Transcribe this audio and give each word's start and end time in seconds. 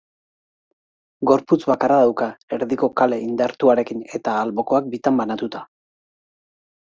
Gorputz 1.31 1.59
bakarra 1.71 1.97
dauka, 2.03 2.29
erdiko 2.57 2.89
kale 3.01 3.19
indartuarekin 3.25 4.01
eta 4.21 4.33
albokoak 4.45 4.87
bitan 4.95 5.21
banatuta. 5.23 5.63